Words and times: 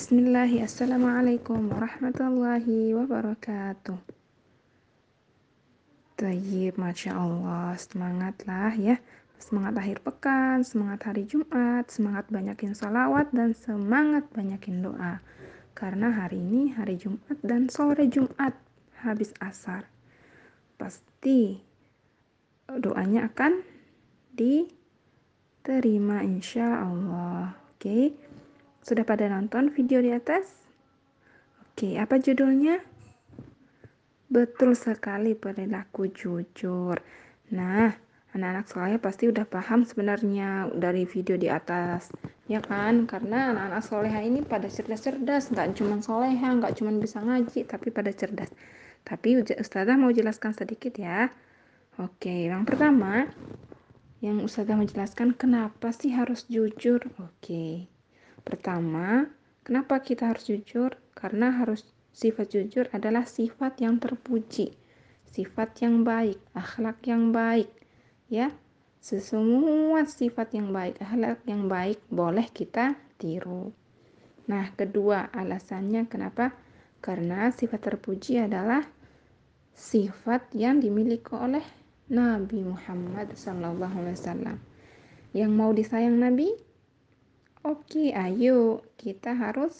Bismillahi, 0.00 0.64
Assalamualaikum 0.64 1.76
warahmatullahi 1.76 2.96
wabarakatuh. 2.96 4.00
Tayyib, 6.16 6.80
Masya 6.80 7.12
Allah, 7.20 7.76
semangatlah 7.76 8.72
ya. 8.80 8.96
Semangat 9.36 9.76
akhir 9.76 10.00
pekan, 10.00 10.64
semangat 10.64 11.04
hari 11.04 11.28
Jumat, 11.28 11.92
semangat 11.92 12.32
banyakin 12.32 12.72
salawat, 12.72 13.28
dan 13.36 13.52
semangat 13.52 14.24
banyakin 14.32 14.80
doa. 14.80 15.20
Karena 15.76 16.08
hari 16.08 16.40
ini 16.40 16.72
hari 16.72 16.96
Jumat 16.96 17.36
dan 17.44 17.68
sore 17.68 18.08
Jumat 18.08 18.56
habis 19.04 19.36
asar. 19.44 19.84
Pasti 20.80 21.60
doanya 22.72 23.28
akan 23.28 23.52
diterima 24.32 26.24
insya 26.24 26.88
Allah. 26.88 27.52
Oke, 27.76 28.16
sudah 28.80 29.04
pada 29.04 29.28
nonton 29.28 29.68
video 29.68 30.00
di 30.00 30.10
atas? 30.12 30.48
Oke, 31.70 31.96
apa 32.00 32.16
judulnya? 32.20 32.80
Betul 34.30 34.78
sekali 34.78 35.34
perilaku 35.34 36.08
jujur. 36.12 36.96
Nah, 37.50 37.90
anak-anak 38.30 38.66
saya 38.70 38.96
pasti 39.02 39.26
udah 39.26 39.42
paham 39.42 39.82
sebenarnya 39.82 40.70
dari 40.70 41.02
video 41.02 41.34
di 41.34 41.50
atas. 41.50 42.14
Ya 42.46 42.62
kan? 42.62 43.10
Karena 43.10 43.50
anak-anak 43.50 43.82
soleha 43.82 44.20
ini 44.22 44.42
pada 44.46 44.70
cerdas-cerdas. 44.70 45.50
Nggak 45.50 45.74
cuma 45.78 45.98
soleha, 45.98 46.48
nggak 46.56 46.78
cuma 46.78 46.94
bisa 46.94 47.18
ngaji, 47.20 47.66
tapi 47.66 47.90
pada 47.90 48.14
cerdas. 48.14 48.50
Tapi 49.02 49.42
Ustazah 49.42 49.96
mau 49.98 50.14
jelaskan 50.14 50.54
sedikit 50.54 50.94
ya. 50.94 51.32
Oke, 51.98 52.48
yang 52.48 52.62
pertama, 52.62 53.26
yang 54.22 54.40
Ustazah 54.46 54.78
mau 54.78 54.86
jelaskan 54.86 55.34
kenapa 55.34 55.90
sih 55.90 56.14
harus 56.14 56.46
jujur? 56.46 57.02
Oke. 57.18 57.90
Pertama, 58.42 59.28
kenapa 59.62 60.00
kita 60.04 60.30
harus 60.32 60.48
jujur? 60.48 60.96
Karena 61.14 61.52
harus 61.52 61.84
Sifat 62.10 62.50
jujur 62.50 62.90
adalah 62.90 63.22
sifat 63.22 63.78
yang 63.78 64.02
terpuji, 64.02 64.74
sifat 65.30 65.78
yang 65.78 66.02
baik, 66.02 66.42
akhlak 66.58 66.98
yang 67.06 67.30
baik. 67.30 67.70
Ya, 68.26 68.50
semua 68.98 70.02
sifat 70.10 70.52
yang 70.58 70.74
baik, 70.74 70.98
akhlak 70.98 71.46
yang 71.46 71.70
baik 71.70 72.02
boleh 72.10 72.50
kita 72.50 72.98
tiru. 73.14 73.70
Nah, 74.50 74.74
kedua 74.74 75.30
alasannya 75.30 76.10
kenapa? 76.10 76.50
Karena 76.98 77.54
sifat 77.54 77.78
terpuji 77.78 78.42
adalah 78.42 78.82
sifat 79.72 80.50
yang 80.58 80.82
dimiliki 80.82 81.30
oleh 81.32 81.62
Nabi 82.10 82.66
Muhammad 82.66 83.38
SAW. 83.38 84.58
Yang 85.30 85.50
mau 85.54 85.70
disayang 85.70 86.18
Nabi? 86.18 86.69
Oke, 87.60 88.16
ayo 88.16 88.80
kita 88.96 89.36
harus 89.36 89.76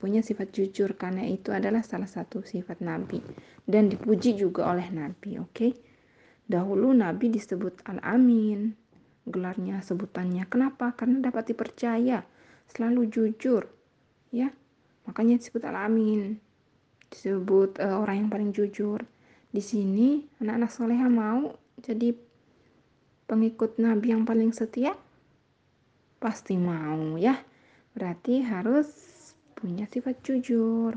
punya 0.00 0.24
sifat 0.24 0.48
jujur 0.48 0.96
karena 0.96 1.28
itu 1.28 1.52
adalah 1.52 1.84
salah 1.84 2.08
satu 2.08 2.40
sifat 2.40 2.80
Nabi 2.80 3.20
dan 3.68 3.92
dipuji 3.92 4.32
juga 4.32 4.72
oleh 4.72 4.88
Nabi. 4.88 5.36
Oke, 5.36 5.76
dahulu 6.48 6.88
Nabi 6.96 7.28
disebut 7.28 7.84
Al-Amin, 7.84 8.72
gelarnya 9.28 9.84
sebutannya. 9.84 10.48
Kenapa? 10.48 10.96
Karena 10.96 11.20
dapat 11.20 11.52
dipercaya, 11.52 12.24
selalu 12.72 13.04
jujur, 13.12 13.68
ya. 14.32 14.48
Makanya 15.04 15.36
disebut 15.36 15.68
Al-Amin, 15.68 16.40
disebut 17.12 17.76
uh, 17.76 18.00
orang 18.00 18.24
yang 18.24 18.30
paling 18.32 18.50
jujur. 18.56 19.04
Di 19.52 19.60
sini 19.60 20.24
anak-anak 20.40 20.72
soleha 20.72 21.12
mau 21.12 21.52
jadi 21.76 22.16
pengikut 23.28 23.76
Nabi 23.76 24.16
yang 24.16 24.24
paling 24.24 24.56
setia? 24.56 24.96
Pasti 26.22 26.54
mau 26.54 27.18
ya. 27.18 27.34
Berarti 27.98 28.46
harus 28.46 28.86
punya 29.58 29.90
sifat 29.90 30.22
jujur. 30.22 30.94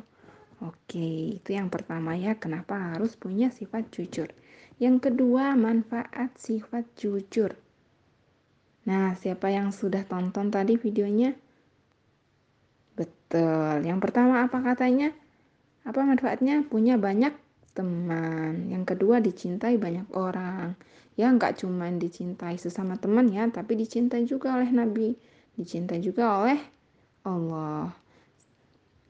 Oke, 0.62 1.42
itu 1.42 1.50
yang 1.52 1.68
pertama 1.68 2.14
ya, 2.14 2.38
kenapa 2.38 2.94
harus 2.94 3.18
punya 3.18 3.50
sifat 3.50 3.90
jujur. 3.90 4.30
Yang 4.78 5.10
kedua, 5.12 5.58
manfaat 5.58 6.32
sifat 6.38 6.86
jujur. 6.96 7.58
Nah, 8.86 9.18
siapa 9.18 9.50
yang 9.50 9.74
sudah 9.74 10.06
tonton 10.06 10.54
tadi 10.54 10.78
videonya? 10.78 11.34
Betul. 12.94 13.84
Yang 13.84 14.00
pertama 14.00 14.46
apa 14.46 14.62
katanya? 14.62 15.12
Apa 15.84 16.06
manfaatnya? 16.06 16.64
Punya 16.70 16.96
banyak 16.96 17.34
teman. 17.76 18.72
Yang 18.72 18.96
kedua, 18.96 19.20
dicintai 19.20 19.76
banyak 19.76 20.08
orang. 20.16 20.80
Ya, 21.20 21.28
nggak 21.30 21.60
cuma 21.62 21.92
dicintai 21.92 22.56
sesama 22.56 22.96
teman 22.96 23.28
ya, 23.30 23.46
tapi 23.52 23.76
dicintai 23.76 24.24
juga 24.24 24.56
oleh 24.56 24.72
Nabi. 24.72 25.14
Dicintai 25.60 26.00
juga 26.00 26.40
oleh 26.40 26.60
Allah. 27.28 27.92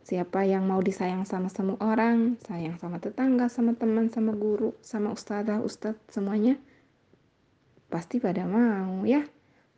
Siapa 0.06 0.46
yang 0.46 0.70
mau 0.70 0.81
disayang 0.86 1.26
sama 1.26 1.50
semua 1.50 1.81
orang, 1.81 2.38
sayang 2.46 2.78
sama 2.78 3.02
tetangga, 3.02 3.50
sama 3.50 3.74
teman, 3.74 4.14
sama 4.14 4.38
guru, 4.38 4.78
sama 4.86 5.09
ustazah, 5.09 5.62
ustadz, 5.66 5.97
semuanya 6.14 6.62
pasti 7.90 8.22
pada 8.22 8.46
mau 8.46 9.02
ya. 9.06 9.26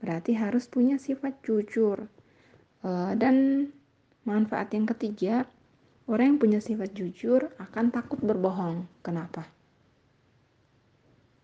Berarti 0.04 0.36
harus 0.36 0.68
punya 0.68 1.00
sifat 1.00 1.40
jujur. 1.48 2.12
Uh, 2.84 3.16
dan 3.18 3.68
manfaat 4.28 4.70
yang 4.76 4.84
ketiga, 4.84 5.48
orang 6.08 6.36
yang 6.36 6.40
punya 6.40 6.60
sifat 6.60 6.92
jujur 6.96 7.52
akan 7.60 7.92
takut 7.92 8.20
berbohong. 8.20 8.88
Kenapa? 9.04 9.48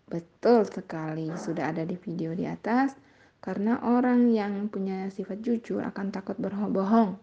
Betul 0.08 0.68
sekali, 0.68 1.32
sudah 1.36 1.72
ada 1.72 1.84
di 1.84 1.96
video 1.96 2.36
di 2.36 2.44
atas. 2.44 2.96
Karena 3.40 3.80
orang 3.84 4.32
yang 4.32 4.72
punya 4.72 5.12
sifat 5.12 5.44
jujur 5.44 5.84
akan 5.84 6.08
takut 6.08 6.40
berbohong 6.40 7.20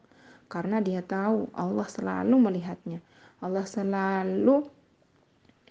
karena 0.52 0.84
dia 0.84 1.00
tahu 1.00 1.48
Allah 1.56 1.88
selalu 1.88 2.36
melihatnya 2.36 3.00
Allah 3.40 3.64
selalu 3.64 4.68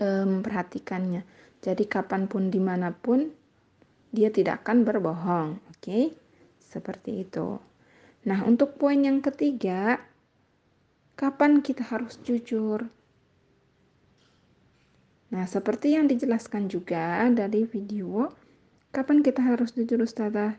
memperhatikannya 0.00 1.20
jadi 1.60 1.84
kapan 1.84 2.25
pun 2.25 2.48
di 2.48 2.56
mana 2.56 2.88
pun 2.97 3.28
dia 4.08 4.32
tidak 4.32 4.64
akan 4.64 4.88
berbohong 4.88 5.60
oke 5.60 5.76
okay? 5.84 6.16
seperti 6.64 7.28
itu 7.28 7.60
nah 8.25 8.41
untuk 8.48 8.81
poin 8.81 8.97
yang 8.97 9.20
ketiga 9.20 10.00
kapan 11.20 11.60
kita 11.60 11.84
harus 11.84 12.16
jujur 12.25 12.88
nah 15.28 15.44
seperti 15.44 16.00
yang 16.00 16.08
dijelaskan 16.08 16.72
juga 16.72 17.28
dari 17.28 17.69
video 17.69 18.32
kapan 18.88 19.20
kita 19.20 19.44
harus 19.44 19.76
jujur 19.76 20.00
Ustazah 20.00 20.56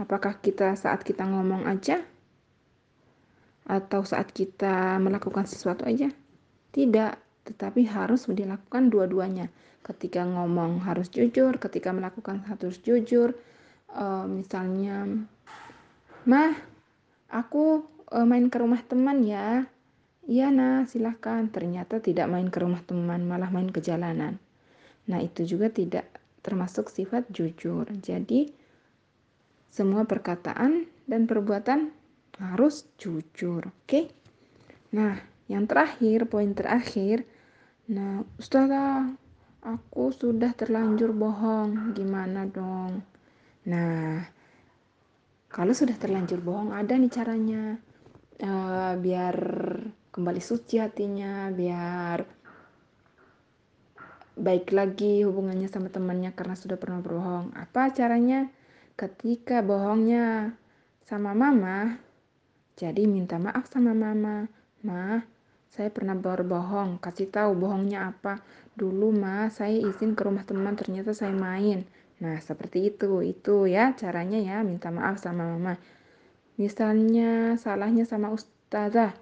apakah 0.00 0.40
kita 0.40 0.72
saat 0.72 1.04
kita 1.04 1.28
ngomong 1.28 1.68
aja 1.68 2.00
atau 3.70 4.02
saat 4.02 4.34
kita 4.34 4.98
melakukan 4.98 5.46
sesuatu 5.46 5.86
aja? 5.86 6.10
Tidak, 6.74 7.12
tetapi 7.46 7.86
harus 7.86 8.26
dilakukan 8.26 8.90
dua-duanya. 8.90 9.46
Ketika 9.86 10.26
ngomong 10.26 10.82
harus 10.82 11.06
jujur, 11.14 11.54
ketika 11.62 11.94
melakukan 11.94 12.42
harus 12.50 12.82
jujur. 12.82 13.38
Uh, 13.90 14.26
misalnya, 14.26 15.02
mah, 16.26 16.54
aku 17.26 17.86
uh, 18.10 18.26
main 18.26 18.50
ke 18.50 18.58
rumah 18.58 18.82
teman 18.86 19.22
ya. 19.22 19.66
Iya 20.30 20.54
nah, 20.54 20.86
silahkan. 20.86 21.50
Ternyata 21.50 21.98
tidak 21.98 22.30
main 22.30 22.46
ke 22.54 22.62
rumah 22.62 22.86
teman, 22.86 23.26
malah 23.26 23.50
main 23.50 23.66
ke 23.66 23.82
jalanan. 23.82 24.38
Nah 25.10 25.18
itu 25.18 25.42
juga 25.42 25.66
tidak 25.74 26.06
termasuk 26.46 26.86
sifat 26.86 27.26
jujur. 27.34 27.90
Jadi 27.98 28.54
semua 29.70 30.02
perkataan 30.02 30.90
dan 31.06 31.30
perbuatan 31.30 31.94
harus 32.42 32.90
jujur 32.98 33.70
oke 33.70 34.10
nah 34.90 35.14
yang 35.46 35.70
terakhir 35.70 36.26
poin 36.26 36.50
terakhir 36.50 37.22
nah 37.86 38.26
ustazah 38.42 39.14
aku 39.62 40.10
sudah 40.10 40.50
terlanjur 40.58 41.14
bohong 41.14 41.94
gimana 41.94 42.50
dong 42.50 43.06
nah 43.62 44.26
kalau 45.46 45.70
sudah 45.70 45.94
terlanjur 45.94 46.42
bohong 46.42 46.74
ada 46.74 46.98
nih 46.98 47.12
caranya 47.14 47.78
uh, 48.42 48.98
biar 48.98 49.36
kembali 50.10 50.42
suci 50.42 50.82
hatinya 50.82 51.48
biar 51.54 52.18
baik 54.40 54.72
lagi 54.74 55.22
hubungannya 55.26 55.68
sama 55.70 55.92
temannya 55.92 56.32
karena 56.32 56.54
sudah 56.54 56.78
pernah 56.78 57.02
berbohong 57.02 57.54
apa 57.54 57.90
caranya 57.94 58.50
ketika 58.94 59.60
bohongnya 59.60 60.54
sama 61.06 61.34
mama 61.34 62.00
jadi 62.80 63.04
minta 63.04 63.36
maaf 63.36 63.68
sama 63.68 63.92
mama. 63.92 64.48
Ma, 64.80 65.20
saya 65.68 65.92
pernah 65.92 66.16
berbohong. 66.16 66.96
Kasih 66.96 67.28
tahu 67.28 67.52
bohongnya 67.52 68.08
apa. 68.08 68.40
Dulu 68.72 69.12
ma, 69.12 69.52
saya 69.52 69.76
izin 69.76 70.16
ke 70.16 70.24
rumah 70.24 70.48
teman 70.48 70.80
ternyata 70.80 71.12
saya 71.12 71.36
main. 71.36 71.84
Nah, 72.24 72.40
seperti 72.40 72.88
itu. 72.88 73.20
Itu 73.20 73.68
ya 73.68 73.92
caranya 73.92 74.40
ya 74.40 74.64
minta 74.64 74.88
maaf 74.88 75.20
sama 75.20 75.44
mama. 75.44 75.76
Misalnya 76.56 77.60
salahnya 77.60 78.08
sama 78.08 78.32
ustazah, 78.32 79.12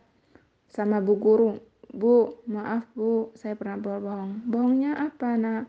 sama 0.69 1.00
bu 1.00 1.15
guru. 1.19 1.53
Bu, 1.88 2.44
maaf 2.44 2.85
bu, 2.93 3.32
saya 3.32 3.56
pernah 3.56 3.81
berbohong. 3.81 4.44
Bohongnya 4.44 4.97
apa 5.00 5.35
nak? 5.41 5.65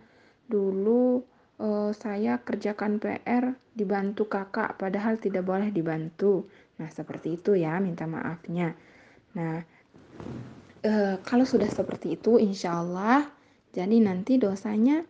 Dulu 0.51 1.24
uh, 1.60 1.92
saya 1.96 2.44
kerjakan 2.44 3.00
PR 3.00 3.56
dibantu 3.72 4.28
kakak 4.28 4.75
padahal 4.75 5.16
tidak 5.16 5.48
boleh 5.48 5.72
dibantu. 5.72 6.48
Nah, 6.80 6.92
seperti 6.92 7.40
itu 7.40 7.56
ya 7.56 7.80
minta 7.80 8.04
maafnya. 8.04 8.75
Nah, 9.36 9.63
uh, 10.84 11.16
kalau 11.24 11.46
sudah 11.48 11.72
seperti 11.72 12.19
itu, 12.19 12.36
insya 12.40 12.84
Allah, 12.84 13.28
jadi 13.72 13.96
nanti 14.04 14.36
dosanya 14.36 15.04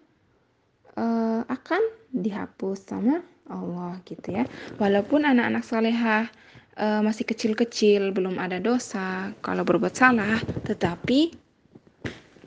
uh, 0.97 1.41
akan 1.45 1.81
dihapus 2.13 2.79
sama 2.85 3.21
Allah 3.49 4.01
gitu 4.05 4.33
ya. 4.33 4.45
Walaupun 4.77 5.25
anak-anak 5.25 5.63
salehah 5.65 6.29
uh, 6.79 7.01
masih 7.03 7.27
kecil-kecil, 7.27 8.15
belum 8.15 8.39
ada 8.39 8.57
dosa 8.63 9.35
kalau 9.43 9.67
berbuat 9.67 9.93
salah, 9.93 10.39
tetapi 10.63 11.35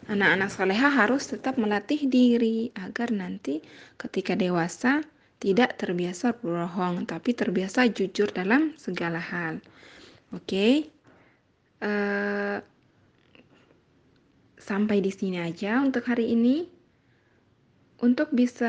anak-anak 0.09 0.51
salehah 0.51 0.93
harus 0.93 1.29
tetap 1.29 1.61
melatih 1.61 2.09
diri 2.09 2.73
agar 2.75 3.13
nanti 3.13 3.61
ketika 4.01 4.35
dewasa 4.35 5.05
tidak 5.39 5.77
terbiasa 5.77 6.35
berbohong, 6.39 7.05
tapi 7.05 7.37
terbiasa 7.37 7.87
jujur 7.93 8.33
dalam 8.33 8.73
segala 8.81 9.21
hal. 9.21 9.61
Oke, 10.33 10.49
okay? 10.49 10.73
uh, 11.85 12.59
sampai 14.57 15.03
di 15.03 15.13
sini 15.13 15.43
aja 15.43 15.83
untuk 15.83 16.09
hari 16.09 16.33
ini. 16.33 16.81
Untuk 18.03 18.35
bisa 18.35 18.67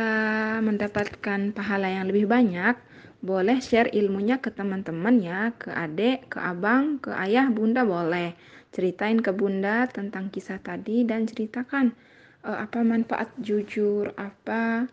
mendapatkan 0.61 1.57
pahala 1.57 1.89
yang 1.89 2.05
lebih 2.05 2.29
banyak, 2.29 2.77
boleh 3.23 3.63
share 3.63 3.87
ilmunya 3.95 4.43
ke 4.43 4.51
teman-teman 4.51 5.15
ya, 5.23 5.55
ke 5.55 5.71
adik, 5.71 6.27
ke 6.27 6.43
abang, 6.43 6.99
ke 6.99 7.15
ayah, 7.15 7.47
bunda 7.47 7.87
boleh. 7.87 8.35
Ceritain 8.75 9.23
ke 9.23 9.31
bunda 9.31 9.87
tentang 9.87 10.27
kisah 10.27 10.59
tadi 10.59 11.07
dan 11.07 11.23
ceritakan 11.23 11.95
uh, 12.43 12.59
apa 12.59 12.83
manfaat 12.83 13.31
jujur, 13.39 14.11
apa 14.19 14.91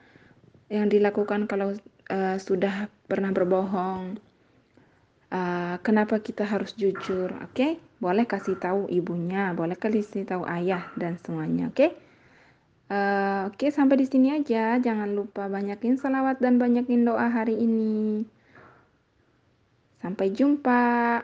yang 0.71 0.87
dilakukan 0.87 1.51
kalau 1.51 1.75
uh, 2.07 2.39
sudah 2.39 2.87
pernah 3.11 3.35
berbohong. 3.35 4.23
Uh, 5.31 5.79
kenapa 5.83 6.23
kita 6.23 6.47
harus 6.47 6.79
jujur, 6.79 7.35
oke? 7.35 7.55
Okay? 7.55 7.83
Boleh 7.99 8.31
kasih 8.31 8.59
tahu 8.63 8.87
ibunya, 8.91 9.51
boleh 9.59 9.75
kasih 9.75 10.23
tahu 10.23 10.47
ayah 10.47 10.87
dan 10.95 11.19
semuanya, 11.19 11.71
oke? 11.71 11.79
Okay? 11.79 11.91
Uh, 12.91 13.47
Oke, 13.47 13.67
okay, 13.67 13.71
sampai 13.71 14.03
di 14.03 14.07
sini 14.11 14.35
aja. 14.35 14.75
Jangan 14.83 15.15
lupa 15.15 15.47
banyakin 15.47 15.95
salawat 15.95 16.43
dan 16.43 16.59
banyakin 16.59 17.07
doa 17.07 17.31
hari 17.31 17.55
ini. 17.55 18.27
Sampai 20.03 20.35
jumpa. 20.35 21.23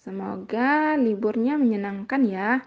Semoga 0.00 0.96
liburnya 0.96 1.60
menyenangkan 1.60 2.24
ya. 2.24 2.64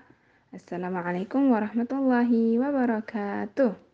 Assalamualaikum 0.54 1.50
warahmatullahi 1.50 2.62
wabarakatuh. 2.62 3.87